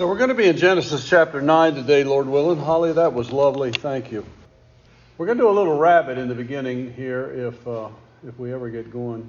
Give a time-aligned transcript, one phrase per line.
[0.00, 2.58] So we're going to be in Genesis chapter 9 today, Lord willing.
[2.58, 3.70] Holly, that was lovely.
[3.70, 4.24] Thank you.
[5.18, 7.90] We're going to do a little rabbit in the beginning here if, uh,
[8.26, 9.28] if we ever get going.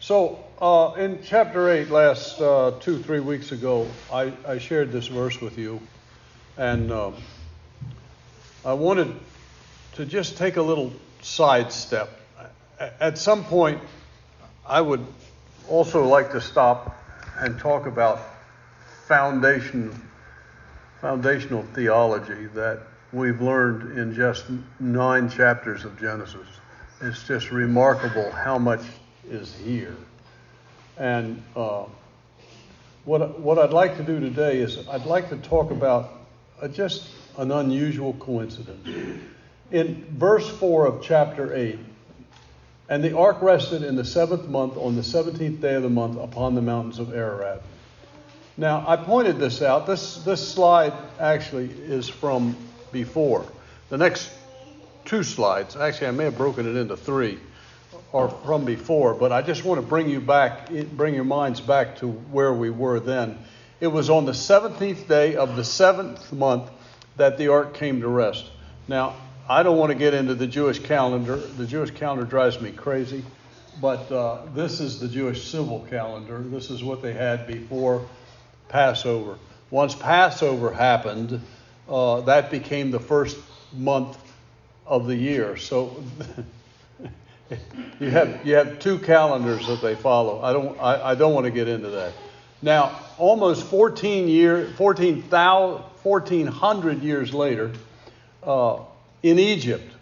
[0.00, 5.06] So, uh, in chapter 8, last uh, two, three weeks ago, I, I, shared this
[5.06, 5.80] verse with you.
[6.56, 7.14] And um,
[8.64, 9.14] I wanted
[9.92, 12.10] to just take a little sidestep.
[12.80, 13.80] At some point,
[14.66, 15.06] I would
[15.68, 16.98] also like to stop
[17.38, 18.31] and talk about
[19.12, 19.92] foundation,
[21.02, 22.80] foundational theology that
[23.12, 24.46] we've learned in just
[24.80, 26.46] nine chapters of Genesis.
[27.02, 28.80] It's just remarkable how much
[29.28, 29.94] is here.
[30.96, 31.84] And uh,
[33.04, 36.14] what, what I'd like to do today is I'd like to talk about
[36.62, 39.20] a, just an unusual coincidence.
[39.72, 41.78] In verse 4 of chapter 8,
[42.88, 46.18] and the ark rested in the seventh month on the seventeenth day of the month
[46.18, 47.62] upon the mountains of Ararat.
[48.56, 49.86] Now, I pointed this out.
[49.86, 52.56] This, this slide actually is from
[52.92, 53.46] before.
[53.88, 54.30] The next
[55.06, 57.38] two slides, actually, I may have broken it into three,
[58.12, 61.96] are from before, but I just want to bring you back, bring your minds back
[61.98, 63.38] to where we were then.
[63.80, 66.70] It was on the 17th day of the seventh month
[67.16, 68.50] that the ark came to rest.
[68.86, 69.16] Now,
[69.48, 71.36] I don't want to get into the Jewish calendar.
[71.36, 73.24] The Jewish calendar drives me crazy,
[73.80, 76.38] but uh, this is the Jewish civil calendar.
[76.38, 78.06] This is what they had before
[78.68, 79.38] Passover.
[79.70, 81.40] Once Passover happened,
[81.88, 83.38] uh, that became the first
[83.72, 84.18] month
[84.86, 85.56] of the year.
[85.56, 86.02] So
[88.00, 90.42] you have you have two calendars that they follow.
[90.42, 92.12] I don't I, I don't want to get into that.
[92.60, 97.72] Now, almost 14 year 14, 1400 years later,
[98.44, 98.78] uh,
[99.22, 99.92] in Egypt,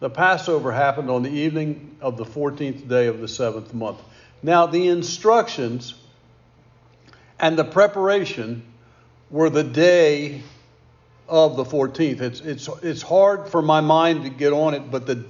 [0.00, 4.00] the Passover happened on the evening of the 14th day of the seventh month.
[4.42, 5.94] Now, the instructions
[7.40, 8.62] and the preparation
[9.30, 10.42] were the day
[11.28, 12.20] of the 14th.
[12.20, 15.24] It's, it's, it's hard for my mind to get on it, but the,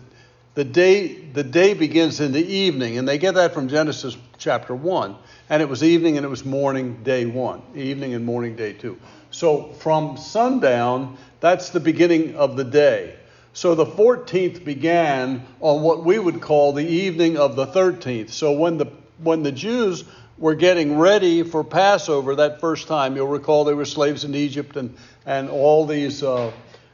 [0.55, 4.75] the, day, the day begins in the evening, and they get that from Genesis chapter
[4.75, 5.17] 1.
[5.51, 8.99] And it was evening and it was morning, day 1, evening and morning, day 2.
[9.31, 13.17] So from sundown, that's the beginning of the day.
[13.53, 18.31] So the 14th began on what we would call the evening of the 13th.
[18.31, 18.87] So when the
[19.21, 20.05] when the Jews
[20.39, 23.17] were getting ready for Passover that first time.
[23.17, 26.53] You'll recall they were slaves in Egypt, and, and all these, uh,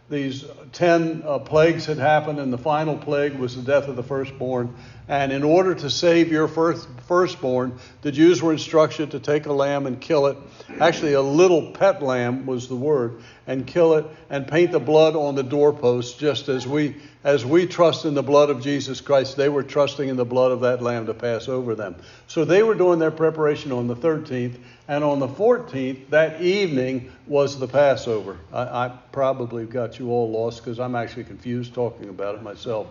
[0.08, 4.02] these 10 uh, plagues had happened, and the final plague was the death of the
[4.02, 4.74] firstborn.
[5.06, 9.52] And in order to save your first, firstborn, the Jews were instructed to take a
[9.52, 10.38] lamb and kill it.
[10.80, 15.14] Actually, a little pet lamb was the word, and kill it and paint the blood
[15.14, 19.38] on the doorpost, just as we as we trust in the blood of Jesus Christ,
[19.38, 21.96] they were trusting in the blood of that lamb to pass over them.
[22.26, 27.10] So they were doing their preparation on the 13th, and on the 14th, that evening
[27.26, 28.38] was the Passover.
[28.52, 32.88] I, I probably got you all lost because I'm actually confused talking about it myself.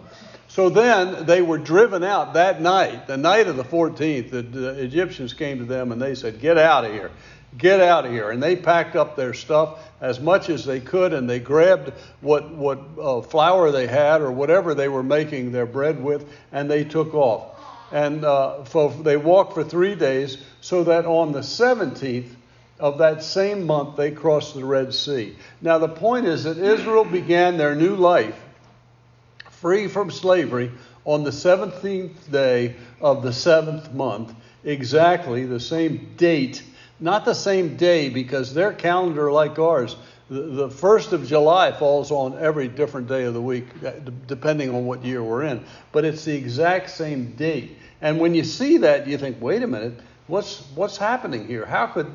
[0.54, 4.30] So then they were driven out that night, the night of the 14th.
[4.30, 7.10] The, the Egyptians came to them and they said, Get out of here.
[7.58, 8.30] Get out of here.
[8.30, 12.52] And they packed up their stuff as much as they could and they grabbed what,
[12.54, 16.84] what uh, flour they had or whatever they were making their bread with and they
[16.84, 17.60] took off.
[17.92, 22.30] And uh, so they walked for three days so that on the 17th
[22.80, 25.36] of that same month they crossed the Red Sea.
[25.62, 28.40] Now, the point is that Israel began their new life
[29.64, 30.72] free from slavery
[31.06, 36.62] on the 17th day of the seventh month, exactly the same date
[37.04, 39.98] not the same day because their calendar, like ours,
[40.30, 43.92] the, first of July falls on every different day of the week, uh,
[44.26, 45.66] depending on what year we're in.
[45.92, 47.78] But it's the exact same date.
[48.02, 51.66] And when you see that, you think, wait a minute, what's what's happening here?
[51.66, 52.10] How could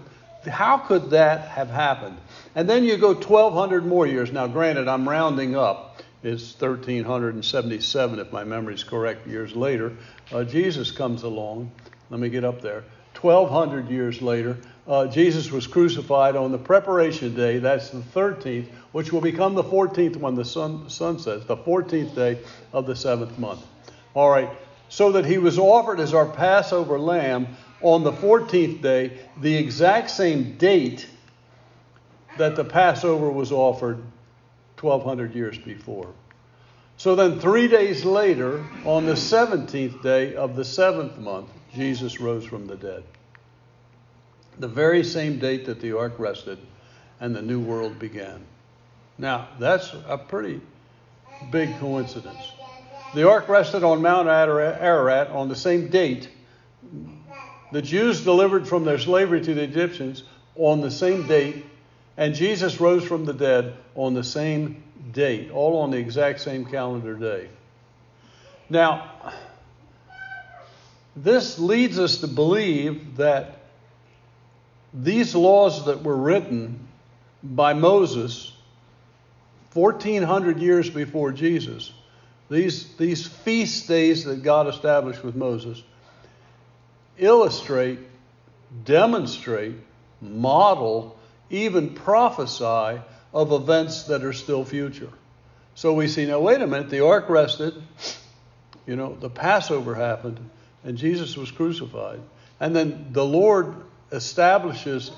[0.47, 2.17] how could that have happened?
[2.55, 4.33] And then you go 1,200 more years.
[4.33, 6.03] Now, granted, I'm rounding up.
[6.23, 9.97] It's 1,377, if my memory is correct, years later.
[10.33, 11.71] Uh, Jesus comes along.
[12.11, 12.83] Let me get up there.
[13.21, 19.13] 1,200 years later, uh, Jesus was crucified on the preparation day, that's the 13th, which
[19.13, 22.39] will become the 14th when the sun, sun sets, the 14th day
[22.73, 23.65] of the seventh month.
[24.15, 24.51] All right,
[24.89, 27.49] so that he was offered as our Passover lamb
[27.81, 31.07] on the 14th day, the exact same date
[32.39, 34.03] that the Passover was offered
[34.83, 36.13] 1200 years before.
[36.97, 42.45] So then, three days later, on the 17th day of the seventh month, Jesus rose
[42.45, 43.05] from the dead
[44.59, 46.59] the very same date that the ark rested
[47.21, 48.45] and the new world began.
[49.17, 50.61] Now, that's a pretty
[51.51, 52.53] big coincidence.
[53.15, 56.29] The ark rested on Mount Ararat on the same date.
[57.73, 60.25] The Jews delivered from their slavery to the Egyptians
[60.57, 61.65] on the same date,
[62.19, 64.83] and Jesus rose from the dead on the same
[65.13, 67.49] date, all on the exact same calendar day.
[68.69, 69.13] Now,
[71.17, 73.61] this leads us to believe that
[74.93, 76.89] these laws that were written
[77.43, 78.53] by Moses
[79.75, 81.93] 1400 years before Jesus,
[82.51, 85.83] these, these feast days that God established with Moses,
[87.17, 88.01] illustrate,
[88.85, 89.77] demonstrate,
[90.21, 91.18] model,
[91.51, 93.01] even prophesy
[93.33, 95.11] of events that are still future.
[95.75, 97.75] So we see now, wait a minute, the ark rested,
[98.87, 100.39] you know, the Passover happened,
[100.83, 102.21] and Jesus was crucified.
[102.59, 103.75] And then the Lord
[104.11, 105.13] establishes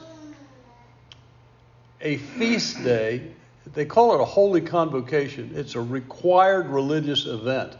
[2.01, 3.33] a feast day.
[3.73, 5.53] They call it a holy convocation.
[5.55, 7.77] It's a required religious event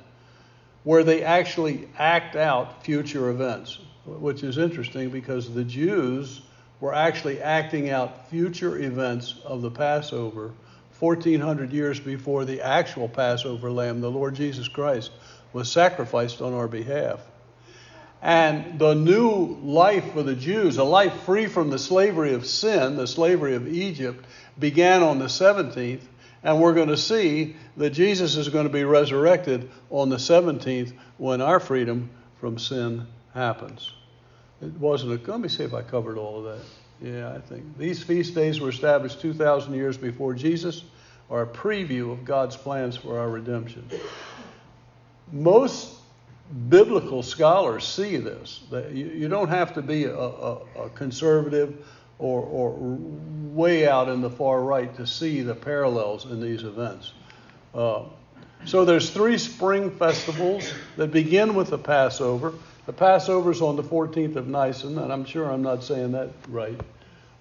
[0.85, 6.41] where they actually act out future events, which is interesting because the Jews
[6.81, 10.53] were actually acting out future events of the Passover
[10.99, 15.11] 1400 years before the actual Passover lamb, the Lord Jesus Christ,
[15.53, 17.21] was sacrificed on our behalf.
[18.23, 22.97] And the new life for the Jews, a life free from the slavery of sin,
[22.97, 24.27] the slavery of Egypt,
[24.59, 26.03] began on the 17th.
[26.43, 30.93] And we're going to see that Jesus is going to be resurrected on the 17th
[31.17, 32.11] when our freedom
[32.41, 33.91] from sin happens.
[34.63, 36.65] It wasn't a, let me see if I covered all of that.
[37.03, 37.79] Yeah, I think.
[37.79, 40.85] These feast days were established 2,000 years before Jesus,
[41.31, 43.89] are a preview of God's plans for our redemption.
[45.33, 45.95] Most
[46.69, 48.61] biblical scholars see this.
[48.93, 51.87] You don't have to be a, a, a conservative
[52.19, 52.99] or, or,
[53.51, 57.13] way out in the far right to see the parallels in these events.
[57.75, 58.05] Uh,
[58.67, 62.53] so there's three spring festivals that begin with the Passover.
[62.87, 66.31] The Passover is on the 14th of Nisan, and I'm sure I'm not saying that
[66.49, 66.79] right.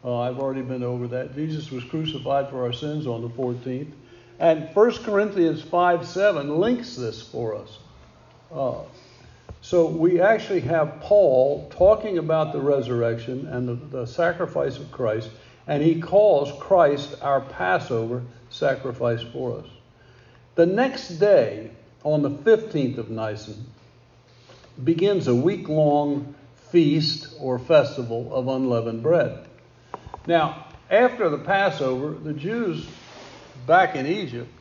[0.03, 1.35] Uh, I've already been over that.
[1.35, 3.91] Jesus was crucified for our sins on the 14th.
[4.39, 7.77] And 1 Corinthians 5 7 links this for us.
[8.51, 8.83] Uh,
[9.61, 15.29] so we actually have Paul talking about the resurrection and the, the sacrifice of Christ,
[15.67, 19.65] and he calls Christ our Passover sacrifice for us.
[20.59, 21.71] The next day,
[22.03, 23.65] on the 15th of Nisan,
[24.83, 26.35] begins a week long
[26.69, 29.45] feast or festival of unleavened bread.
[30.27, 32.85] Now, after the Passover, the Jews
[33.65, 34.51] back in Egypt,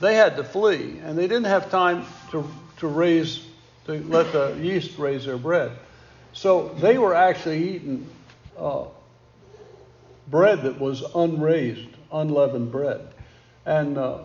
[0.00, 2.44] they had to flee, and they didn't have time to,
[2.78, 3.46] to raise
[3.86, 5.70] to let the yeast raise their bread.
[6.32, 8.08] So they were actually eating
[8.58, 8.86] uh,
[10.26, 13.06] bread that was unraised, unleavened bread.
[13.64, 14.18] And uh,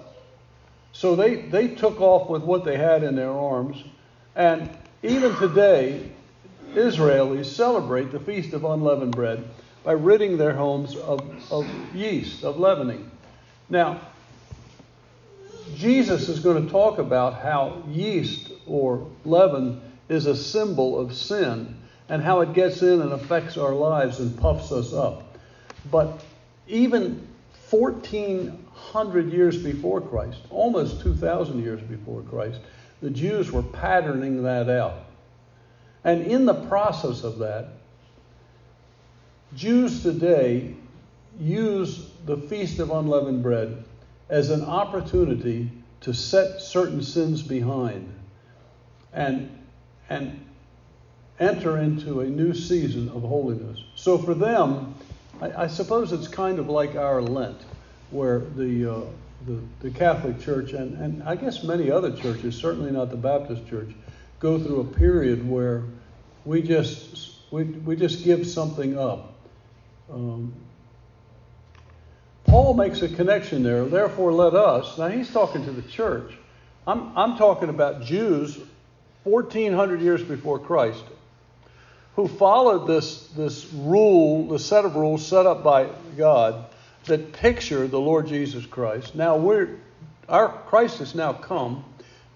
[1.00, 3.81] so they, they took off with what they had in their arms.
[4.36, 4.69] And
[5.01, 6.12] even today,
[6.74, 9.46] Israelis celebrate the Feast of Unleavened Bread
[9.86, 11.22] by ridding their homes of,
[11.54, 11.66] of
[11.96, 13.10] yeast, of leavening.
[13.69, 14.01] Now,
[15.74, 19.80] Jesus is going to talk about how yeast or leaven
[20.10, 21.78] is a symbol of sin
[22.10, 25.38] and how it gets in and affects our lives and puffs us up.
[25.90, 26.22] But
[26.68, 27.25] even
[28.91, 32.59] 1400 years before Christ, almost 2000 years before Christ,
[33.01, 35.05] the Jews were patterning that out.
[36.03, 37.69] And in the process of that,
[39.55, 40.75] Jews today
[41.39, 43.83] use the Feast of Unleavened Bread
[44.29, 45.71] as an opportunity
[46.01, 48.13] to set certain sins behind
[49.13, 49.50] and,
[50.09, 50.45] and
[51.39, 53.83] enter into a new season of holiness.
[53.95, 54.95] So for them,
[55.41, 57.62] I, I suppose it's kind of like our Lent,
[58.12, 59.01] where the, uh,
[59.48, 63.68] the, the, Catholic Church and, and I guess many other churches, certainly not the Baptist
[63.68, 63.89] Church,
[64.39, 65.84] go through a period where
[66.46, 69.34] we just, we, we just give something up.
[70.12, 70.54] Um,
[72.46, 73.86] Paul makes a connection there.
[73.86, 74.98] Therefore, let us.
[74.98, 76.34] Now, he's talking to the church.
[76.88, 78.58] I'm, I'm talking about Jews
[79.24, 81.04] 1,400 years before Christ
[82.20, 85.88] who followed this, this rule, the set of rules set up by
[86.18, 86.66] God
[87.10, 89.16] that picture the Lord Jesus Christ.
[89.16, 89.78] Now, we're,
[90.28, 91.84] our Christ has now come,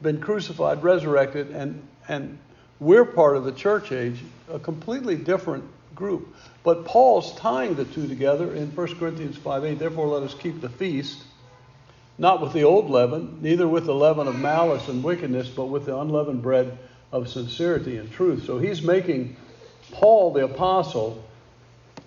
[0.02, 2.38] been crucified, resurrected, and, and
[2.80, 4.20] we're part of the church age,
[4.52, 5.64] a completely different
[5.96, 6.36] group.
[6.64, 9.80] But Paul's tying the two together in 1 Corinthians 5 8.
[9.80, 11.24] Therefore, let us keep the feast,
[12.18, 15.86] not with the old leaven, neither with the leaven of malice and wickedness, but with
[15.86, 16.78] the unleavened bread
[17.12, 18.46] of sincerity and truth.
[18.46, 19.36] So he's making
[19.92, 21.24] Paul the apostle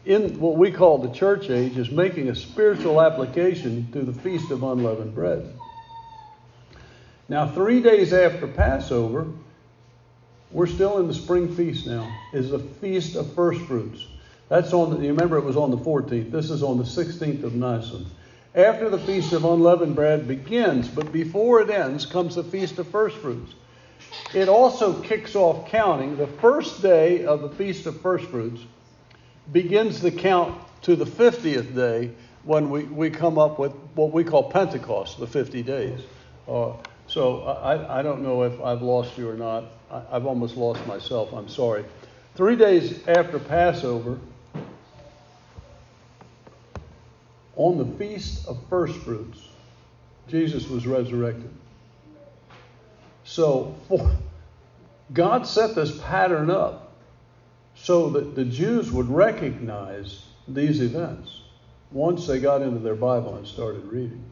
[0.06, 4.52] in what we call the church age is making a spiritual application to the feast
[4.52, 5.52] of unleavened bread.
[7.28, 9.26] Now, three days after Passover,
[10.52, 14.06] we're still in the spring feast now, is the feast of first fruits.
[14.48, 16.30] That's on the, you remember it was on the 14th.
[16.30, 18.06] This is on the 16th of Nisan.
[18.54, 22.88] After the Feast of Unleavened Bread begins, but before it ends, comes the Feast of
[22.88, 23.54] First Fruits.
[24.32, 26.16] It also kicks off counting.
[26.16, 28.62] The first day of the Feast of First Fruits
[29.52, 32.10] begins the count to the 50th day
[32.44, 36.00] when we, we come up with what we call Pentecost, the 50 days.
[36.48, 36.72] Uh,
[37.08, 39.64] so I, I don't know if I've lost you or not.
[39.90, 41.32] I, I've almost lost myself.
[41.32, 41.84] I'm sorry.
[42.34, 44.18] Three days after Passover,
[47.56, 49.48] on the feast of first fruits,
[50.28, 51.50] Jesus was resurrected.
[53.24, 53.74] So
[55.12, 56.85] God set this pattern up
[57.86, 61.42] so that the Jews would recognize these events
[61.92, 64.24] once they got into their Bible and started reading.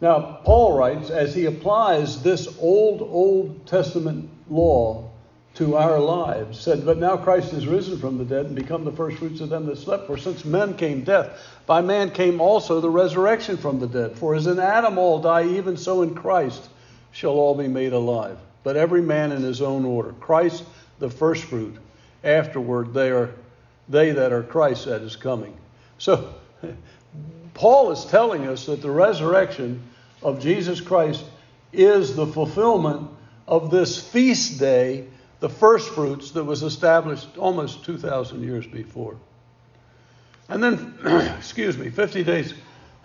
[0.00, 5.10] Now, Paul writes, as he applies this old, Old Testament law
[5.54, 8.92] to our lives, said, But now Christ is risen from the dead and become the
[8.92, 10.06] first fruits of them that slept.
[10.06, 14.16] For since men came death, by man came also the resurrection from the dead.
[14.16, 16.68] For as in Adam all die, even so in Christ
[17.10, 18.38] shall all be made alive.
[18.62, 20.12] But every man in his own order.
[20.12, 20.62] Christ
[21.00, 21.76] the first fruit.
[22.24, 23.34] Afterward, they are
[23.88, 25.56] they that are Christ that is coming.
[25.98, 26.34] So
[27.54, 29.82] Paul is telling us that the resurrection
[30.22, 31.24] of Jesus Christ
[31.72, 33.10] is the fulfillment
[33.46, 35.06] of this feast day
[35.40, 39.16] the first fruits that was established almost 2,000 years before.
[40.48, 40.94] And then,
[41.38, 42.54] excuse me, 50 days,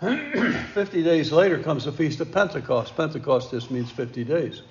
[0.00, 2.96] 50 days later comes the Feast of Pentecost.
[2.96, 4.62] Pentecost just means 50 days.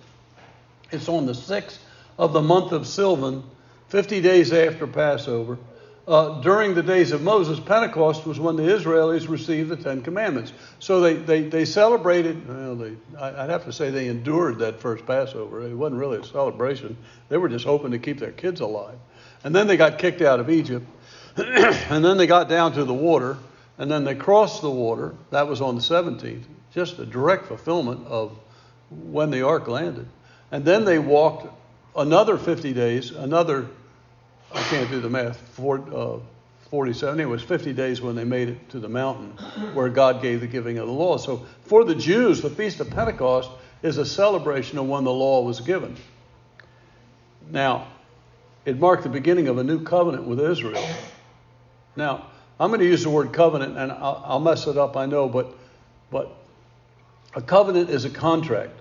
[0.91, 1.77] It's on the 6th
[2.17, 3.43] of the month of Sivan,
[3.89, 5.57] 50 days after Passover
[6.09, 10.53] uh, during the days of Moses, Pentecost was when the Israelis received the Ten Commandments.
[10.79, 15.05] So they, they, they celebrated, well, they, I'd have to say they endured that first
[15.05, 15.61] Passover.
[15.67, 16.97] It wasn't really a celebration.
[17.29, 18.97] They were just hoping to keep their kids alive.
[19.43, 20.87] And then they got kicked out of Egypt.
[21.37, 23.37] and then they got down to the water.
[23.77, 25.13] And then they crossed the water.
[25.29, 26.43] That was on the 17th.
[26.73, 28.35] Just a direct fulfillment of
[28.89, 30.07] when the ark landed.
[30.51, 31.47] And then they walked
[31.95, 33.67] another 50 days, another
[34.53, 36.19] I can't do the math, uh,
[36.69, 39.31] 47, it was 50 days when they made it to the mountain
[39.73, 41.17] where God gave the giving of the law.
[41.17, 43.49] So for the Jews, the Feast of Pentecost
[43.81, 45.95] is a celebration of when the law was given.
[47.49, 47.87] Now,
[48.65, 50.85] it marked the beginning of a new covenant with Israel.
[51.95, 52.27] Now,
[52.59, 55.27] I'm going to use the word covenant, and I'll, I'll mess it up, I know,
[55.27, 55.55] but,
[56.11, 56.35] but
[57.33, 58.79] a covenant is a contract.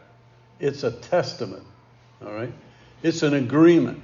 [0.61, 1.65] It's a testament,
[2.25, 2.53] all right?
[3.03, 4.03] It's an agreement.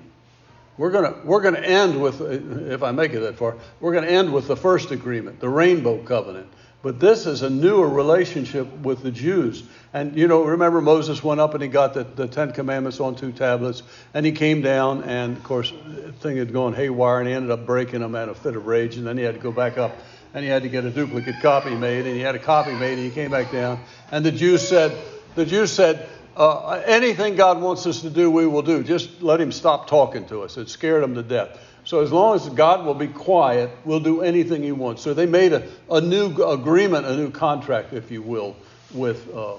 [0.77, 4.11] We're going we're gonna end with, if I make it that far, we're going to
[4.11, 6.49] end with the first agreement, the rainbow covenant.
[6.83, 9.63] But this is a newer relationship with the Jews.
[9.95, 13.15] And, you know, remember Moses went up and he got the, the Ten Commandments on
[13.15, 17.29] two tablets, and he came down, and of course, the thing had gone haywire, and
[17.29, 19.41] he ended up breaking them at a fit of rage, and then he had to
[19.41, 19.97] go back up,
[20.35, 22.99] and he had to get a duplicate copy made, and he had a copy made,
[22.99, 23.81] and he came back down.
[24.11, 24.95] And the Jews said,
[25.37, 28.83] the Jews said, uh, anything God wants us to do, we will do.
[28.83, 30.57] Just let Him stop talking to us.
[30.57, 31.59] It scared them to death.
[31.85, 35.03] So as long as God will be quiet, we'll do anything He wants.
[35.03, 38.57] So they made a, a new agreement, a new contract, if you will,
[38.93, 39.55] with, uh,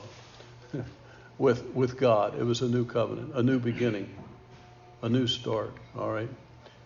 [1.38, 2.38] with, with God.
[2.38, 4.10] It was a new covenant, a new beginning,
[5.02, 5.72] a new start.
[5.98, 6.30] All right.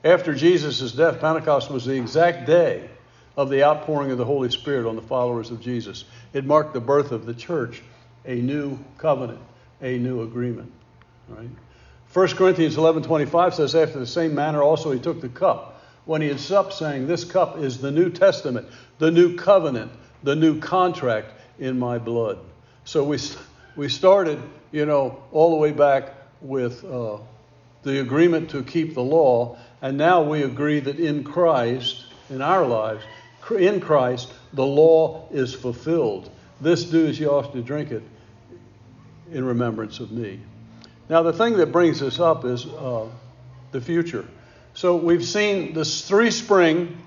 [0.03, 2.89] After Jesus' death, Pentecost was the exact day
[3.35, 6.03] of the outpouring of the Holy Spirit on the followers of Jesus.
[6.33, 7.81] It marked the birth of the church,
[8.25, 9.39] a new covenant
[9.81, 10.71] a new agreement.
[11.27, 11.49] Right?
[12.13, 16.27] 1 Corinthians 11:25 says, "After the same manner also he took the cup when he
[16.27, 18.67] had supped, saying, This cup is the New Testament,
[18.97, 19.91] the new covenant,
[20.23, 22.39] the new contract in my blood."
[22.83, 23.19] So we
[23.75, 27.17] we started, you know, all the way back with uh,
[27.83, 32.65] the agreement to keep the law, and now we agree that in Christ, in our
[32.65, 33.03] lives,
[33.57, 36.29] in Christ, the law is fulfilled.
[36.59, 38.03] This do as you ought to drink it
[39.31, 40.39] in remembrance of me.
[41.09, 43.07] Now, the thing that brings us up is uh,
[43.71, 44.25] the future.
[44.73, 46.97] So, we've seen the three spring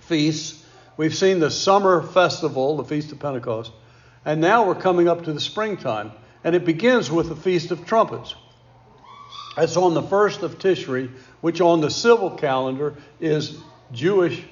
[0.00, 0.64] feasts,
[0.96, 3.72] we've seen the summer festival, the Feast of Pentecost,
[4.24, 6.12] and now we're coming up to the springtime.
[6.44, 8.34] And it begins with the Feast of Trumpets.
[9.56, 11.08] It's on the first of Tishri,
[11.40, 13.58] which on the civil calendar is
[13.92, 14.42] Jewish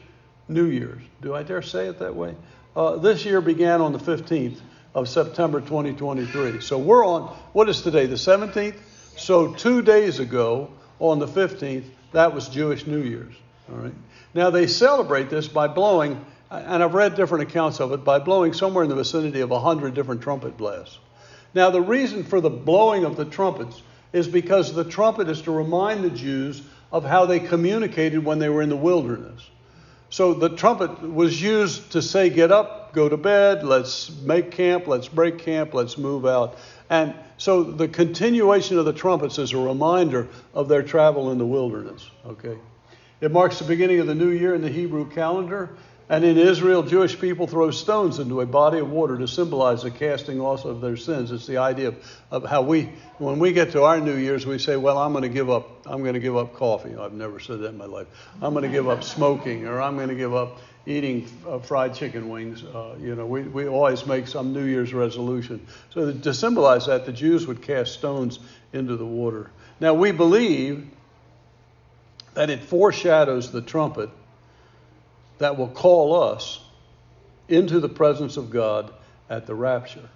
[0.46, 1.02] New Year's.
[1.20, 2.36] Do I dare say it that way?
[2.76, 4.60] Uh, this year began on the 15th
[4.94, 6.60] of September 2023.
[6.60, 8.76] So we're on, what is today, the 17th?
[9.16, 13.34] So two days ago, on the 15th, that was Jewish New Year's.
[13.70, 13.94] All right.
[14.34, 18.52] Now they celebrate this by blowing, and I've read different accounts of it, by blowing
[18.52, 20.98] somewhere in the vicinity of 100 different trumpet blasts.
[21.54, 23.82] Now the reason for the blowing of the trumpets
[24.12, 28.48] is because the trumpet is to remind the Jews of how they communicated when they
[28.48, 29.48] were in the wilderness.
[30.10, 34.86] So the trumpet was used to say, Get up, go to bed, let's make camp,
[34.86, 36.58] let's break camp, let's move out.
[36.88, 41.46] And so the continuation of the trumpets is a reminder of their travel in the
[41.46, 42.08] wilderness.
[42.26, 42.58] Okay?
[43.20, 45.70] It marks the beginning of the new year in the Hebrew calendar.
[46.08, 49.92] And in Israel, Jewish people throw stones into a body of water to symbolize the
[49.92, 51.30] casting off of their sins.
[51.30, 54.58] It's the idea of, of how we, when we get to our New Year's, we
[54.58, 56.96] say, well, I'm going to give up, I'm going to give up coffee.
[56.96, 58.08] I've never said that in my life.
[58.42, 61.94] I'm going to give up smoking, or I'm going to give up eating uh, fried
[61.94, 62.64] chicken wings.
[62.64, 65.66] Uh, you know, we, we always make some New Year's resolution.
[65.90, 68.38] So to symbolize that, the Jews would cast stones
[68.72, 69.50] into the water.
[69.78, 70.86] Now, we believe
[72.34, 74.10] that it foreshadows the trumpet
[75.38, 76.60] that will call us
[77.48, 78.92] into the presence of God
[79.28, 80.08] at the rapture.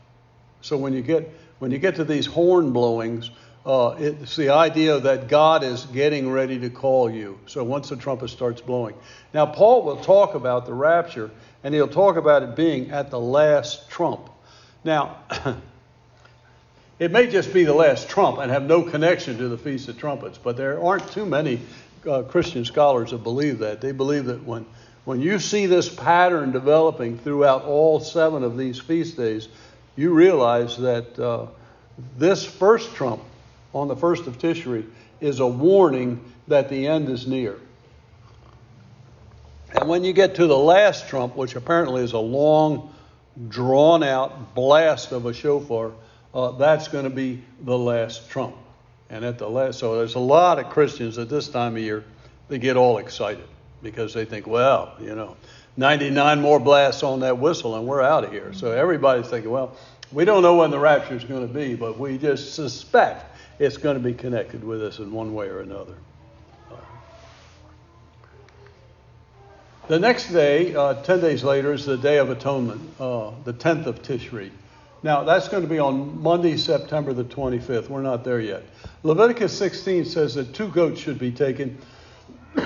[0.61, 3.31] So when you get when you get to these horn blowings,
[3.65, 7.39] uh, it's the idea that God is getting ready to call you.
[7.47, 8.95] So once the trumpet starts blowing,
[9.33, 11.31] now Paul will talk about the rapture,
[11.63, 14.31] and he'll talk about it being at the last trump.
[14.83, 15.19] Now.
[16.97, 19.99] It may just be the last trump and have no connection to the Feast of
[19.99, 21.61] Trumpets, but there aren't too many
[22.09, 23.81] uh, Christian scholars that believe that.
[23.81, 24.65] They believe that when
[25.05, 29.49] when you see this pattern developing throughout all seven of these feast days,
[29.97, 31.47] you realize that uh,
[32.17, 33.23] this first trump
[33.75, 34.87] on the first of Tishri
[35.21, 37.59] is a warning that the end is near.
[39.71, 42.95] And when you get to the last trump, which apparently is a long,
[43.49, 45.93] drawn out blast of a shofar,
[46.33, 48.55] uh, that's going to be the last trump.
[49.11, 52.05] And at the last, so there's a lot of Christians at this time of year
[52.49, 53.45] that get all excited
[53.83, 55.37] because they think, well, you know,
[55.77, 58.53] 99 more blasts on that whistle and we're out of here.
[58.53, 59.77] So everybody's thinking, well,
[60.13, 63.77] we don't know when the rapture is going to be, but we just suspect it's
[63.77, 65.95] going to be connected with us in one way or another.
[69.87, 73.85] The next day, uh, 10 days later, is the Day of Atonement, uh, the 10th
[73.85, 74.51] of Tishri.
[75.03, 77.91] Now, that's going to be on Monday, September the 25th.
[77.91, 78.63] We're not there yet.
[79.03, 81.79] Leviticus 16 says that two goats should be taken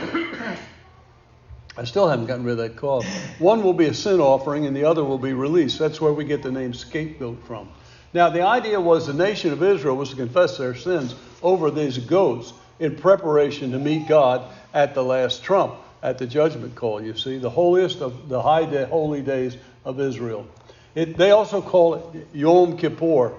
[1.79, 3.07] I still haven't gotten rid of that cough.
[3.39, 5.79] One will be a sin offering and the other will be released.
[5.79, 7.69] That's where we get the name scapegoat from.
[8.15, 11.99] Now, the idea was the nation of Israel was to confess their sins over these
[11.99, 17.17] goats in preparation to meet God at the last trump, at the judgment call, you
[17.17, 20.47] see, the holiest of the high day, holy days of Israel.
[20.95, 23.35] It, they also call it Yom Kippur,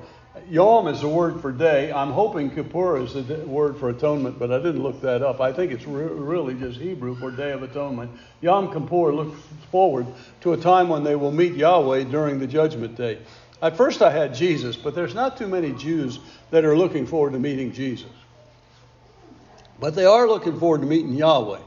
[0.50, 1.92] Yom is the word for day.
[1.92, 5.42] I'm hoping Kippur is the word for atonement, but I didn't look that up.
[5.42, 8.12] I think it's re- really just Hebrew for Day of Atonement.
[8.42, 9.40] Yom Kippur looks
[9.72, 10.08] forward
[10.42, 13.20] to a time when they will meet Yahweh during the Judgment Day.
[13.62, 16.20] At first, I had Jesus, but there's not too many Jews
[16.52, 18.12] that are looking forward to meeting Jesus.
[19.80, 21.60] But they are looking forward to meeting Yahweh.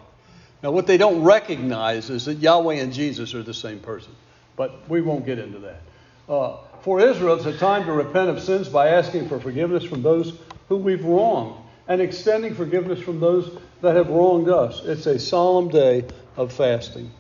[0.63, 4.13] Now, what they don't recognize is that Yahweh and Jesus are the same person.
[4.57, 5.81] But we won't get into that.
[6.29, 10.03] Uh, for Israel, it's a time to repent of sins by asking for forgiveness from
[10.03, 10.35] those
[10.69, 11.57] whom we've wronged
[11.89, 14.83] and extending forgiveness from those that have wronged us.
[14.85, 16.05] It's a solemn day
[16.37, 17.11] of fasting.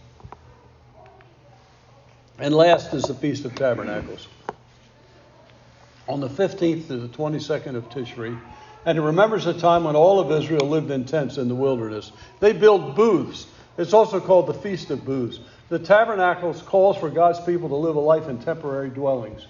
[2.39, 4.29] And last is the Feast of Tabernacles.
[6.13, 8.39] On the 15th to the 22nd of Tishri,
[8.85, 12.13] and it remembers a time when all of Israel lived in tents in the wilderness.
[12.39, 13.47] They built booths.
[13.79, 15.41] It's also called the Feast of Booths.
[15.71, 19.47] The tabernacles calls for God's people to live a life in temporary dwellings.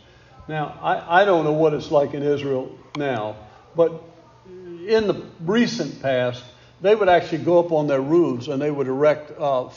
[0.47, 3.35] Now, I, I don't know what it's like in Israel now,
[3.75, 4.01] but
[4.47, 6.45] in the recent past,
[6.81, 9.69] they would actually go up on their roofs and they would erect uh,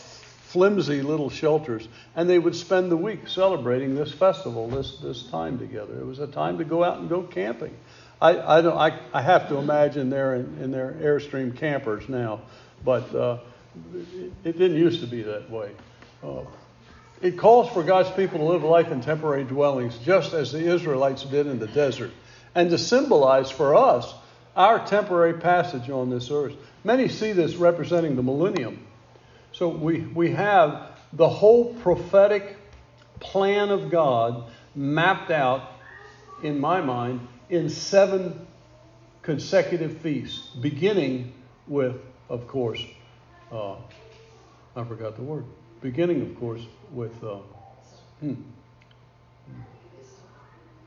[0.55, 5.59] flimsy little shelters, and they would spend the week celebrating this festival, this this time
[5.59, 5.99] together.
[5.99, 7.75] It was a time to go out and go camping.
[8.21, 12.39] I I don't I, I have to imagine they're in, in their airstream campers now,
[12.85, 13.39] but uh,
[13.93, 15.71] it, it didn't used to be that way.
[16.23, 16.45] Uh,
[17.21, 21.25] it calls for God's people to live life in temporary dwellings, just as the Israelites
[21.25, 22.11] did in the desert,
[22.55, 24.13] and to symbolize for us
[24.55, 26.53] our temporary passage on this earth.
[26.85, 28.84] Many see this representing the millennium.
[29.55, 32.57] So we, we have the whole prophetic
[33.21, 35.71] plan of God mapped out,
[36.43, 38.45] in my mind, in seven
[39.21, 41.33] consecutive feasts, beginning
[41.69, 41.95] with,
[42.27, 42.83] of course,
[43.49, 43.75] uh,
[44.75, 45.45] I forgot the word
[45.81, 47.23] beginning, of course, with.
[47.23, 47.37] Uh,
[48.19, 48.33] hmm.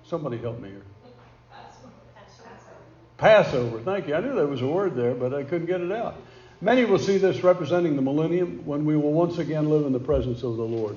[0.05, 0.83] Somebody help me here.
[3.17, 3.81] Passover.
[3.81, 4.15] Thank you.
[4.15, 6.21] I knew there was a word there, but I couldn't get it out.
[6.61, 10.01] Many will see this representing the millennium when we will once again live in the
[10.01, 10.97] presence of the Lord.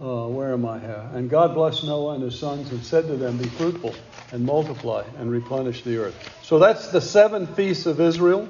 [0.00, 0.78] Uh, where am I?
[0.78, 1.10] Here?
[1.12, 3.94] And God blessed Noah and his sons and said to them, Be fruitful
[4.32, 6.40] and multiply and replenish the earth.
[6.42, 8.48] So that's the seven feasts of Israel.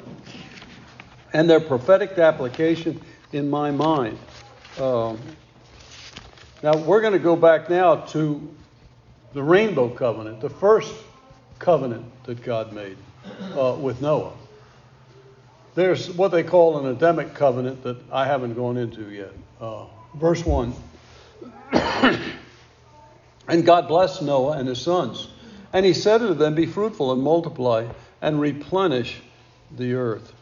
[1.33, 3.01] and their prophetic application
[3.33, 4.19] in my mind.
[4.79, 5.19] Um,
[6.62, 8.55] now, we're going to go back now to
[9.33, 10.93] the rainbow covenant, the first
[11.59, 12.97] covenant that God made
[13.57, 14.33] uh, with Noah.
[15.75, 19.33] There's what they call an Adamic covenant that I haven't gone into yet.
[19.61, 20.75] Uh, verse 1
[23.49, 25.29] And God blessed Noah and his sons.
[25.73, 27.87] And he said unto them, Be fruitful and multiply
[28.21, 29.21] and replenish
[29.77, 30.33] the earth.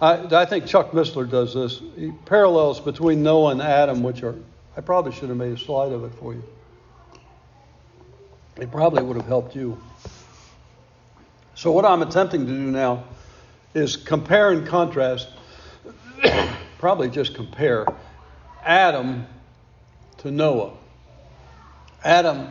[0.00, 1.80] I, I think Chuck Missler does this.
[1.96, 4.34] He parallels between Noah and Adam, which are,
[4.76, 6.42] I probably should have made a slide of it for you.
[8.56, 9.80] It probably would have helped you.
[11.54, 13.04] So, what I'm attempting to do now
[13.76, 15.28] is compare and contrast,
[16.78, 17.86] probably just compare
[18.64, 19.26] Adam
[20.16, 20.72] to Noah.
[22.02, 22.50] Adam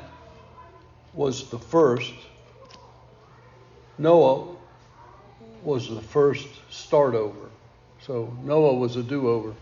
[1.16, 2.14] was the first,
[3.98, 4.56] Noah
[5.64, 7.50] was the first start over.
[8.02, 9.56] So Noah was a do over.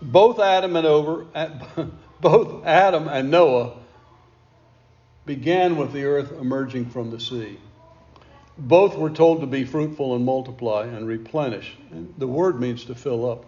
[0.00, 1.26] Both Adam and over,
[2.20, 3.72] both Adam and Noah
[5.26, 7.58] began with the earth emerging from the sea.
[8.58, 11.74] Both were told to be fruitful and multiply and replenish.
[11.90, 13.44] And the word means to fill up.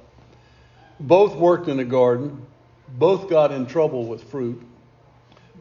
[0.99, 2.47] Both worked in a garden.
[2.89, 4.63] Both got in trouble with fruit.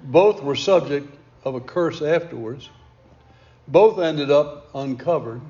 [0.01, 2.69] Both were subject of a curse afterwards.
[3.67, 5.41] Both ended up uncovered.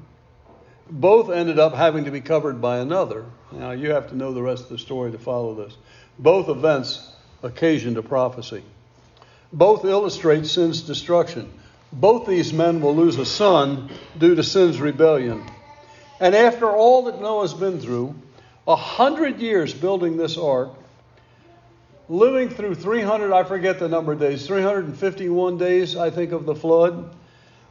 [0.90, 3.26] Both ended up having to be covered by another.
[3.52, 5.76] Now, you have to know the rest of the story to follow this.
[6.20, 8.64] Both events occasioned a prophecy.
[9.52, 11.52] Both illustrate sin's destruction.
[11.94, 15.44] Both these men will lose a son due to sin's rebellion.
[16.20, 18.16] And after all that Noah's been through,
[18.68, 20.70] a hundred years building this ark,
[22.10, 26.56] living through 300, I forget the number of days, 351 days, I think, of the
[26.56, 27.16] flood,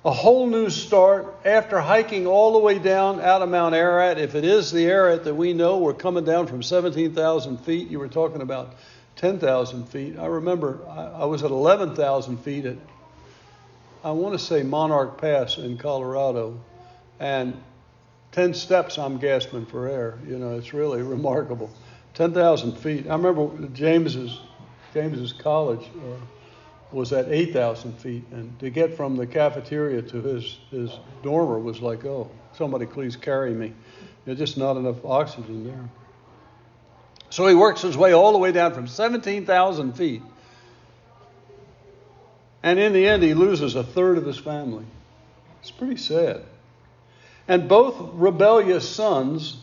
[0.04, 4.18] a whole new start after hiking all the way down out of Mount Ararat.
[4.18, 7.88] If it is the Ararat that we know, we're coming down from 17,000 feet.
[7.88, 8.74] You were talking about
[9.16, 10.18] 10,000 feet.
[10.18, 12.76] I remember I, was at 11,000 feet at
[14.04, 16.60] I want to say Monarch Pass in Colorado,
[17.20, 17.60] and
[18.32, 20.18] 10 steps I'm gasping for air.
[20.26, 21.70] You know, it's really remarkable.
[22.14, 23.06] 10,000 feet.
[23.06, 24.40] I remember James's,
[24.92, 26.16] James's college uh,
[26.90, 30.90] was at 8,000 feet, and to get from the cafeteria to his, his
[31.22, 33.72] dormer was like, oh, somebody please carry me.
[34.24, 35.88] There's just not enough oxygen there.
[37.30, 40.22] So he works his way all the way down from 17,000 feet
[42.62, 44.84] and in the end, he loses a third of his family.
[45.60, 46.42] It's pretty sad.
[47.48, 49.56] And both rebellious sons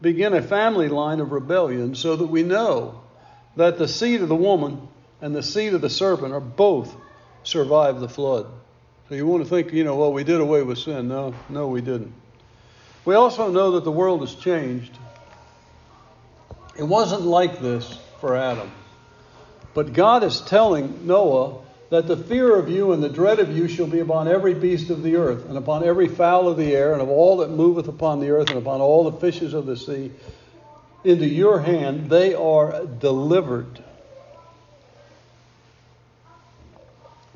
[0.00, 3.00] begin a family line of rebellion so that we know
[3.56, 4.86] that the seed of the woman
[5.20, 6.94] and the seed of the serpent are both
[7.42, 8.46] survived the flood.
[9.08, 11.08] So you want to think, you know, well, we did away with sin.
[11.08, 12.12] No, no, we didn't.
[13.04, 14.92] We also know that the world has changed.
[16.76, 18.70] It wasn't like this for Adam.
[19.74, 23.68] But God is telling Noah that the fear of you and the dread of you
[23.68, 26.92] shall be upon every beast of the earth, and upon every fowl of the air,
[26.92, 29.76] and of all that moveth upon the earth, and upon all the fishes of the
[29.76, 30.10] sea.
[31.04, 33.82] Into your hand they are delivered.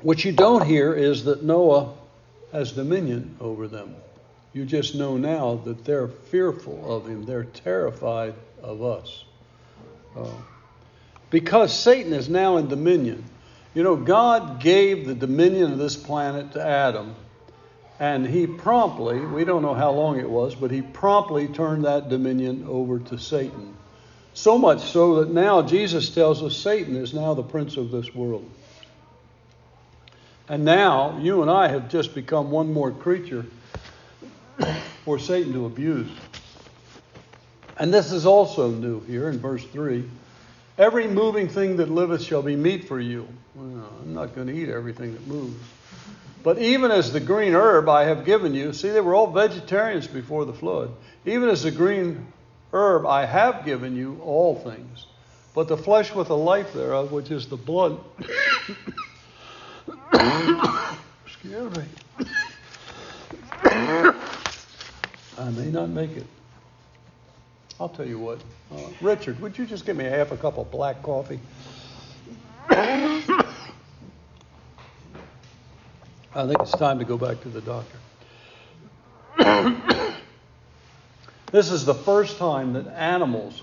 [0.01, 1.93] What you don't hear is that Noah
[2.51, 3.95] has dominion over them.
[4.51, 9.23] You just know now that they're fearful of him, they're terrified of us.
[10.17, 10.27] Uh,
[11.29, 13.23] because Satan is now in dominion.
[13.73, 17.15] You know, God gave the dominion of this planet to Adam,
[17.99, 22.09] and he promptly, we don't know how long it was, but he promptly turned that
[22.09, 23.75] dominion over to Satan.
[24.33, 28.13] So much so that now Jesus tells us Satan is now the prince of this
[28.13, 28.49] world.
[30.49, 33.45] And now you and I have just become one more creature
[35.05, 36.09] for Satan to abuse.
[37.77, 40.03] And this is also new here in verse 3.
[40.77, 43.27] Every moving thing that liveth shall be meat for you.
[43.55, 45.61] Well, I'm not going to eat everything that moves.
[46.43, 50.07] But even as the green herb I have given you, see, they were all vegetarians
[50.07, 50.91] before the flood.
[51.25, 52.27] Even as the green
[52.73, 55.05] herb I have given you all things.
[55.53, 57.99] But the flesh with the life thereof, which is the blood.
[61.25, 61.83] Excuse me.
[65.37, 66.25] I may not make it.
[67.79, 68.39] I'll tell you what.
[68.71, 71.39] Uh, Richard, would you just give me half a cup of black coffee?
[76.33, 77.97] I think it's time to go back to the doctor.
[81.51, 83.61] this is the first time that animals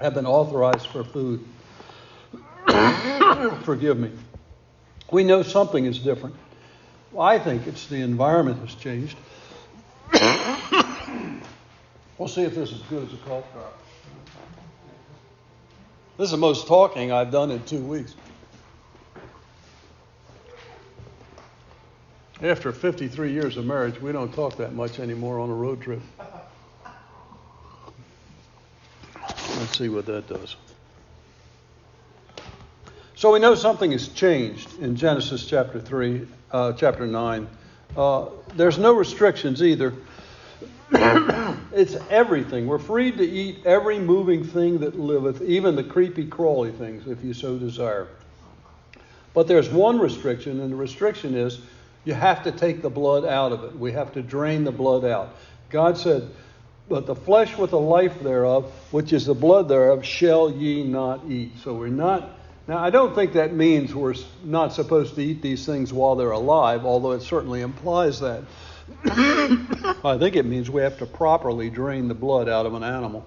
[0.00, 1.44] have been authorized for food.
[3.64, 4.12] Forgive me.
[5.10, 6.36] We know something is different.
[7.10, 9.16] Well, I think it's the environment has changed.
[12.18, 13.72] We'll see if this is as good as a golf cart.
[16.16, 18.16] This is the most talking I've done in two weeks.
[22.40, 26.00] After 53 years of marriage, we don't talk that much anymore on a road trip.
[29.58, 30.54] Let's see what that does.
[33.16, 37.48] So we know something has changed in Genesis chapter 3, uh, chapter 9.
[37.96, 39.92] Uh, there's no restrictions either.
[40.92, 42.68] it's everything.
[42.68, 47.24] We're free to eat every moving thing that liveth, even the creepy, crawly things, if
[47.24, 48.06] you so desire.
[49.34, 51.60] But there's one restriction, and the restriction is
[52.08, 53.78] you have to take the blood out of it.
[53.78, 55.36] We have to drain the blood out.
[55.68, 56.30] God said,
[56.88, 61.26] But the flesh with the life thereof, which is the blood thereof, shall ye not
[61.28, 61.58] eat.
[61.62, 62.30] So we're not.
[62.66, 66.30] Now, I don't think that means we're not supposed to eat these things while they're
[66.30, 68.42] alive, although it certainly implies that.
[69.04, 73.26] I think it means we have to properly drain the blood out of an animal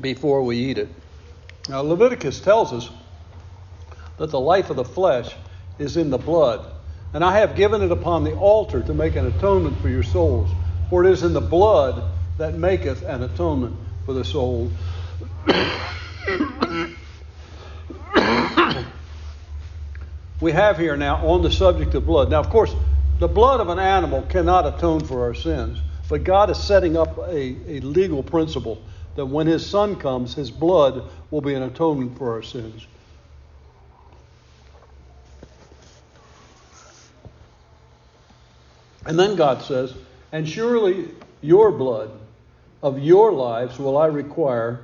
[0.00, 0.88] before we eat it.
[1.68, 2.90] Now, Leviticus tells us
[4.18, 5.34] that the life of the flesh
[5.80, 6.74] is in the blood.
[7.16, 10.50] And I have given it upon the altar to make an atonement for your souls.
[10.90, 12.04] For it is in the blood
[12.36, 13.74] that maketh an atonement
[14.04, 14.70] for the soul.
[20.42, 22.28] we have here now on the subject of blood.
[22.28, 22.74] Now, of course,
[23.18, 27.16] the blood of an animal cannot atone for our sins, but God is setting up
[27.16, 28.82] a, a legal principle
[29.14, 32.86] that when His Son comes, His blood will be an atonement for our sins.
[39.06, 39.94] And then God says,
[40.32, 41.08] And surely
[41.40, 42.10] your blood
[42.82, 44.80] of your lives will I require,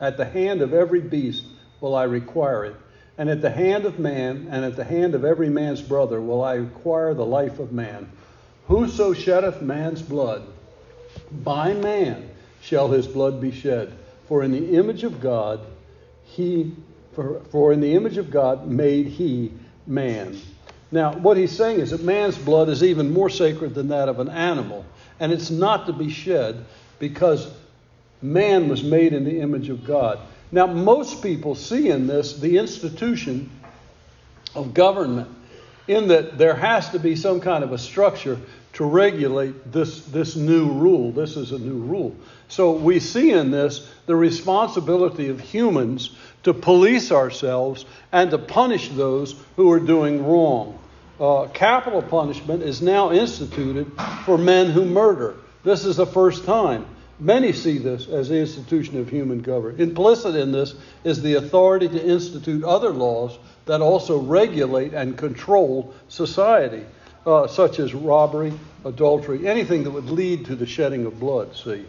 [0.00, 1.44] at the hand of every beast
[1.80, 2.76] will I require it,
[3.18, 6.42] and at the hand of man, and at the hand of every man's brother will
[6.42, 8.10] I require the life of man.
[8.68, 10.42] Whoso sheddeth man's blood,
[11.30, 13.92] by man shall his blood be shed.
[14.28, 15.60] For in the image of God,
[16.24, 16.72] he,
[17.12, 19.52] for, for in the image of God made he
[19.86, 20.40] man.
[20.92, 24.20] Now, what he's saying is that man's blood is even more sacred than that of
[24.20, 24.84] an animal,
[25.18, 26.66] and it's not to be shed
[26.98, 27.50] because
[28.20, 30.20] man was made in the image of God.
[30.52, 33.50] Now, most people see in this the institution
[34.54, 35.30] of government,
[35.88, 38.38] in that there has to be some kind of a structure
[38.74, 41.10] to regulate this, this new rule.
[41.10, 42.14] This is a new rule.
[42.48, 48.90] So we see in this the responsibility of humans to police ourselves and to punish
[48.90, 50.78] those who are doing wrong
[51.22, 53.90] uh, capital punishment is now instituted
[54.24, 55.36] for men who murder.
[55.62, 56.84] This is the first time.
[57.20, 59.80] Many see this as the institution of human government.
[59.80, 65.94] Implicit in this is the authority to institute other laws that also regulate and control
[66.08, 66.84] society,
[67.24, 68.52] uh, such as robbery,
[68.84, 71.54] adultery, anything that would lead to the shedding of blood.
[71.54, 71.84] See,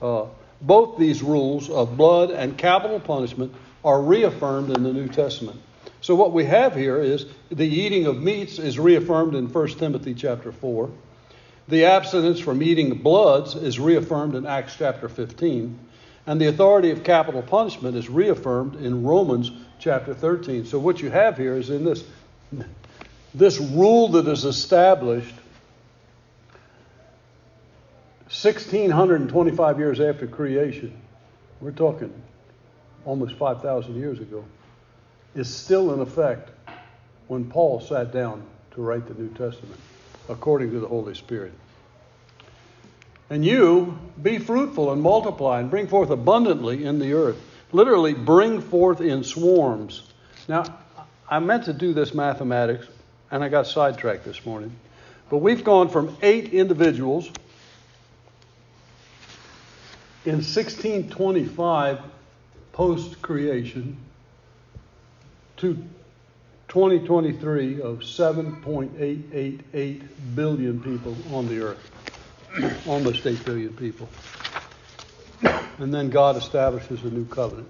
[0.00, 0.24] uh,
[0.62, 3.54] both these rules of blood and capital punishment
[3.84, 5.60] are reaffirmed in the New Testament.
[6.02, 10.14] So what we have here is the eating of meats is reaffirmed in 1 Timothy
[10.14, 10.90] chapter 4.
[11.68, 15.78] The abstinence from eating bloods is reaffirmed in Acts chapter 15.
[16.26, 20.66] And the authority of capital punishment is reaffirmed in Romans chapter 13.
[20.66, 22.04] So what you have here is in this
[23.34, 25.34] this rule that is established
[28.28, 31.00] 1625 years after creation.
[31.60, 32.12] We're talking
[33.06, 34.44] almost 5,000 years ago
[35.34, 36.50] is still in effect
[37.28, 38.42] when Paul sat down
[38.72, 39.80] to write the New Testament,
[40.28, 41.52] according to the Holy Spirit.
[43.30, 47.40] And you be fruitful and multiply and bring forth abundantly in the earth.
[47.72, 50.02] Literally, bring forth in swarms.
[50.48, 50.64] Now,
[51.30, 52.86] I meant to do this mathematics,
[53.30, 54.76] and I got sidetracked this morning.
[55.30, 57.30] But we've gone from eight individuals
[60.26, 62.00] in 1625
[62.72, 63.96] post creation
[65.62, 65.74] to
[66.66, 70.02] 2023 of 7.888
[70.34, 72.84] billion people on the earth.
[72.88, 74.08] Almost 8 billion people.
[75.78, 77.68] And then God establishes a new covenant.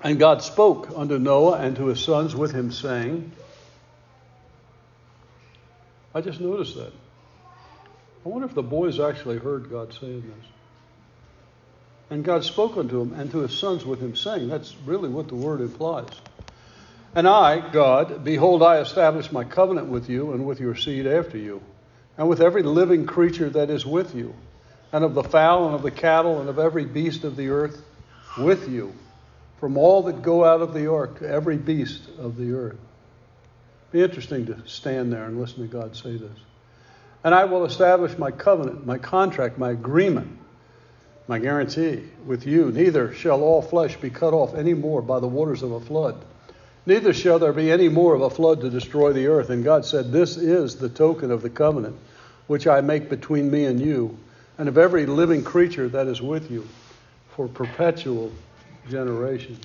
[0.00, 3.30] And God spoke unto Noah and to his sons with him, saying,
[6.14, 6.94] I just noticed that.
[8.24, 10.46] I wonder if the boys actually heard God saying this.
[12.10, 15.28] And God spoke unto him and to his sons with him, saying, That's really what
[15.28, 16.08] the word implies.
[17.14, 21.36] And I, God, behold, I establish my covenant with you and with your seed after
[21.36, 21.62] you,
[22.16, 24.34] and with every living creature that is with you,
[24.92, 27.82] and of the fowl and of the cattle and of every beast of the earth
[28.38, 28.94] with you,
[29.60, 32.78] from all that go out of the ark, to every beast of the earth.
[33.90, 36.36] Be interesting to stand there and listen to God say this.
[37.24, 40.38] And I will establish my covenant, my contract, my agreement,
[41.28, 42.72] my guarantee with you.
[42.72, 46.16] Neither shall all flesh be cut off any more by the waters of a flood.
[46.86, 49.50] Neither shall there be any more of a flood to destroy the earth.
[49.50, 51.96] And God said, This is the token of the covenant
[52.46, 54.18] which I make between me and you,
[54.56, 56.66] and of every living creature that is with you,
[57.28, 58.32] for perpetual
[58.88, 59.62] generations.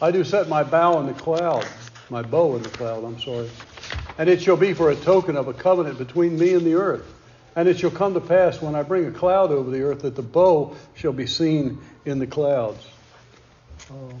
[0.00, 1.66] I do set my bow in the cloud,
[2.10, 3.50] my bow in the cloud, I'm sorry.
[4.18, 7.12] And it shall be for a token of a covenant between me and the earth.
[7.56, 10.14] And it shall come to pass when I bring a cloud over the earth that
[10.14, 12.86] the bow shall be seen in the clouds.
[13.90, 14.20] Um,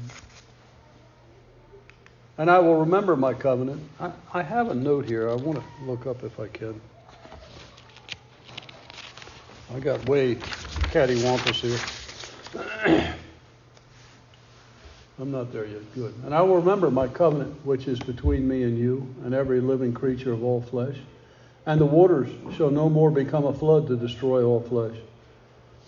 [2.38, 3.82] and I will remember my covenant.
[4.00, 5.28] I, I have a note here.
[5.30, 6.80] I want to look up if I can.
[9.74, 11.78] I got way cattywampus here.
[15.18, 15.94] I'm not there yet.
[15.94, 16.14] Good.
[16.24, 19.92] And I will remember my covenant which is between me and you and every living
[19.92, 20.96] creature of all flesh.
[21.66, 24.96] And the waters shall no more become a flood to destroy all flesh.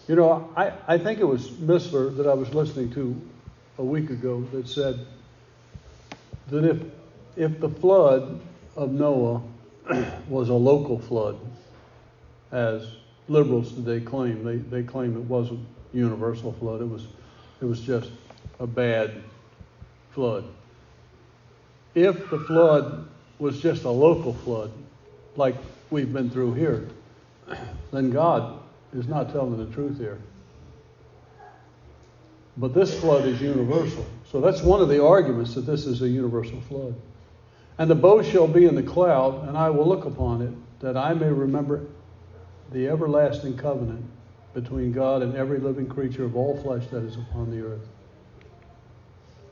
[0.08, 3.20] You know, I, I think it was Missler that I was listening to
[3.78, 4.98] a week ago that said
[6.48, 6.82] that if,
[7.36, 8.40] if the flood
[8.74, 9.42] of Noah
[10.28, 11.38] was a local flood,
[12.50, 12.90] as
[13.28, 15.60] liberals today claim, they, they claim it wasn't
[15.92, 17.06] universal flood, it was,
[17.60, 18.10] it was just
[18.58, 19.22] a bad
[20.10, 20.44] flood.
[21.94, 23.06] If the flood
[23.38, 24.72] was just a local flood,
[25.38, 25.55] like
[25.90, 26.88] we've been through here,
[27.92, 28.61] then God
[28.92, 30.18] is not telling the truth here.
[32.57, 34.05] But this flood is universal.
[34.31, 36.94] So that's one of the arguments that this is a universal flood.
[37.79, 40.96] And the bow shall be in the cloud, and I will look upon it, that
[40.96, 41.87] I may remember
[42.72, 44.05] the everlasting covenant
[44.55, 47.87] between God and every living creature of all flesh that is upon the earth.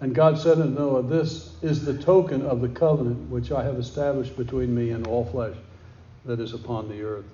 [0.00, 3.76] And God said unto Noah, This is the token of the covenant which I have
[3.76, 5.56] established between me and all flesh
[6.26, 7.24] that is upon the earth.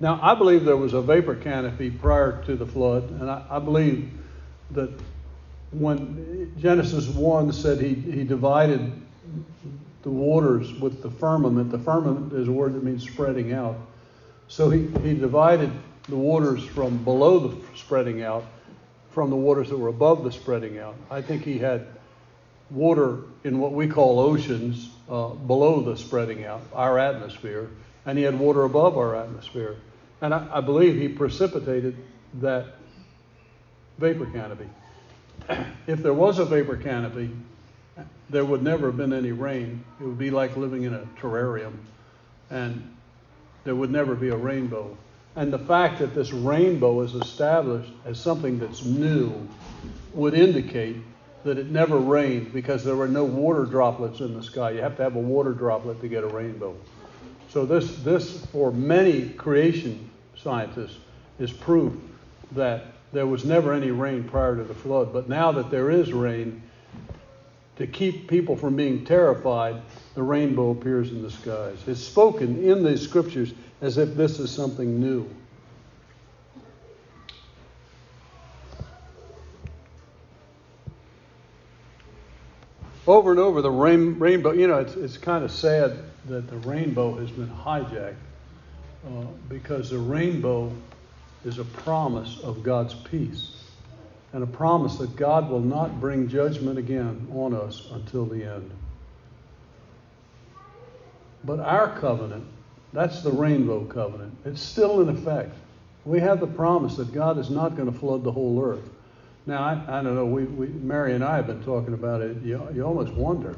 [0.00, 3.58] Now, I believe there was a vapor canopy prior to the flood, and I, I
[3.58, 4.10] believe
[4.72, 4.90] that
[5.70, 8.92] when Genesis 1 said he, he divided
[10.02, 13.76] the waters with the firmament, the firmament is a word that means spreading out.
[14.48, 15.70] So he, he divided
[16.08, 18.44] the waters from below the spreading out
[19.10, 20.96] from the waters that were above the spreading out.
[21.10, 21.86] I think he had
[22.70, 27.68] water in what we call oceans uh, below the spreading out, our atmosphere,
[28.06, 29.76] and he had water above our atmosphere.
[30.20, 31.96] And I, I believe he precipitated
[32.34, 32.74] that
[33.98, 34.68] vapor canopy.
[35.86, 37.30] if there was a vapor canopy,
[38.30, 39.84] there would never have been any rain.
[40.00, 41.74] It would be like living in a terrarium,
[42.50, 42.96] and
[43.64, 44.96] there would never be a rainbow.
[45.36, 49.48] And the fact that this rainbow is established as something that's new
[50.14, 50.96] would indicate
[51.44, 54.70] that it never rained because there were no water droplets in the sky.
[54.70, 56.76] You have to have a water droplet to get a rainbow.
[57.52, 60.96] So this, this for many creation scientists,
[61.38, 61.92] is proof
[62.52, 65.12] that there was never any rain prior to the flood.
[65.12, 66.62] But now that there is rain,
[67.76, 69.82] to keep people from being terrified,
[70.14, 71.76] the rainbow appears in the skies.
[71.86, 75.28] It's spoken in the scriptures as if this is something new.
[83.12, 85.98] Over and over, the rain, rainbow, you know, it's, it's kind of sad
[86.28, 88.14] that the rainbow has been hijacked
[89.06, 90.72] uh, because the rainbow
[91.44, 93.64] is a promise of God's peace
[94.32, 98.70] and a promise that God will not bring judgment again on us until the end.
[101.44, 102.46] But our covenant
[102.94, 104.34] that's the rainbow covenant.
[104.46, 105.54] It's still in effect.
[106.06, 108.88] We have the promise that God is not going to flood the whole earth.
[109.46, 112.40] Now, I, I don't know, we, we, Mary and I have been talking about it.
[112.42, 113.56] You, you almost wonder.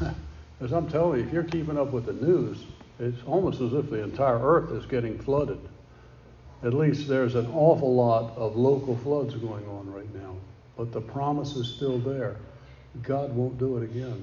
[0.60, 2.58] As I'm telling you, if you're keeping up with the news,
[2.98, 5.58] it's almost as if the entire earth is getting flooded.
[6.62, 10.36] At least there's an awful lot of local floods going on right now.
[10.76, 12.36] But the promise is still there.
[13.02, 14.22] God won't do it again.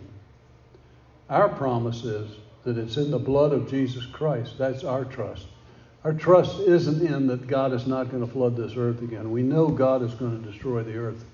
[1.29, 2.29] Our promise is
[2.63, 4.59] that it's in the blood of Jesus Christ.
[4.59, 5.47] That's our trust.
[6.03, 9.31] Our trust isn't in that God is not going to flood this earth again.
[9.31, 11.25] We know God is going to destroy the earth.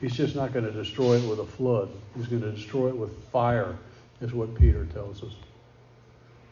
[0.00, 1.90] He's just not going to destroy it with a flood.
[2.16, 3.76] He's going to destroy it with fire,
[4.20, 5.34] is what Peter tells us.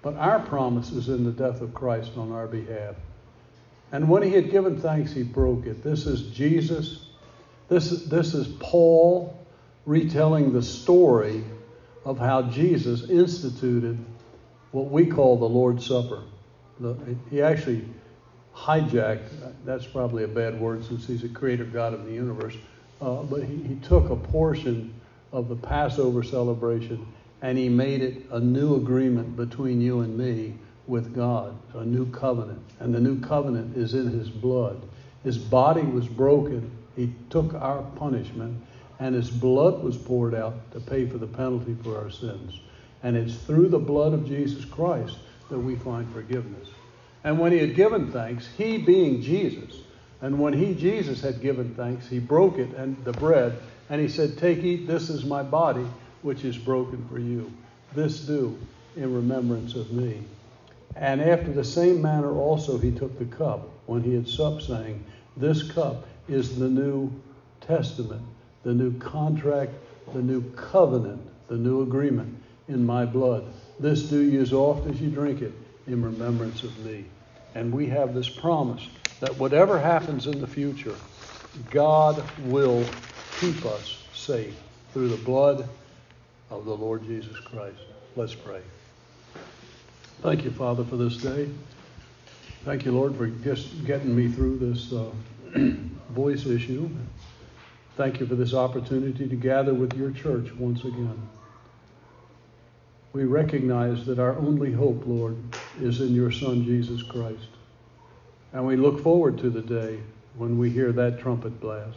[0.03, 2.97] But our promise is in the death of Christ on our behalf.
[3.91, 5.83] And when he had given thanks, he broke it.
[5.83, 7.07] This is Jesus.
[7.69, 9.39] This, this is Paul
[9.87, 11.45] retelling the story
[12.05, 13.99] of how Jesus instituted
[14.73, 16.23] what we call the Lord's Supper.
[17.31, 17.85] He actually
[18.55, 19.29] hijacked,
[19.65, 22.55] that's probably a bad word since he's a creator God of the universe,
[23.01, 24.95] uh, but he, he took a portion
[25.33, 27.07] of the Passover celebration
[27.43, 30.55] and he made it a new agreement between you and me
[30.87, 32.61] with God, a new covenant.
[32.81, 34.81] And the new covenant is in his blood.
[35.23, 36.71] His body was broken.
[36.97, 38.61] He took our punishment,
[38.99, 42.59] and his blood was poured out to pay for the penalty for our sins.
[43.03, 45.19] And it's through the blood of Jesus Christ
[45.51, 46.69] that we find forgiveness.
[47.25, 49.83] And when he had given thanks, he being Jesus,
[50.21, 53.59] and when he, Jesus, had given thanks, he broke it and the bread,
[53.91, 55.87] and he said, Take, eat, this is my body,
[56.23, 57.53] which is broken for you.
[57.95, 58.59] This do
[58.97, 60.23] in remembrance of me.
[60.97, 65.05] And after the same manner also he took the cup when he had supped, saying,
[65.37, 67.13] This cup is the New
[67.61, 68.23] Testament,
[68.65, 69.73] the new contract,
[70.13, 72.37] the new covenant, the new agreement
[72.67, 73.45] in my blood.
[73.81, 75.53] This do ye as oft as you drink it
[75.87, 77.05] in remembrance of me.
[77.55, 78.87] And we have this promise
[79.21, 80.95] that whatever happens in the future,
[81.71, 82.85] God will
[83.41, 84.57] keep us safe
[84.93, 85.69] through the blood
[86.51, 87.81] of the Lord Jesus Christ.
[88.17, 88.61] Let's pray.
[90.23, 91.49] Thank you, Father, for this day.
[92.65, 95.11] Thank you, Lord, for just getting me through this uh,
[96.11, 96.91] voice issue.
[97.97, 101.29] Thank you for this opportunity to gather with your church once again.
[103.13, 105.37] We recognize that our only hope, Lord,
[105.81, 107.49] is in your Son, Jesus Christ.
[108.53, 110.01] And we look forward to the day
[110.37, 111.97] when we hear that trumpet blast.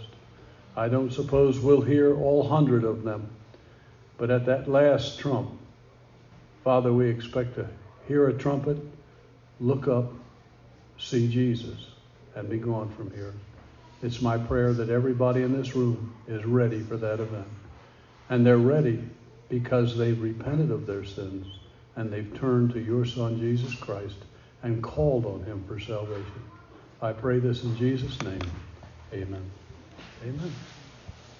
[0.75, 3.29] I don't suppose we'll hear all hundred of them,
[4.17, 5.51] but at that last trump,
[6.63, 7.67] Father, we expect to
[8.07, 8.77] hear a trumpet,
[9.59, 10.13] look up,
[10.97, 11.87] see Jesus,
[12.35, 13.33] and be gone from here.
[14.01, 17.47] It's my prayer that everybody in this room is ready for that event.
[18.29, 19.03] And they're ready
[19.51, 21.45] because they've repented of their sins
[21.97, 24.15] and they've turned to your Son, Jesus Christ,
[24.63, 26.41] and called on him for salvation.
[27.01, 28.39] I pray this in Jesus' name.
[29.13, 29.43] Amen.
[30.23, 30.53] Amen.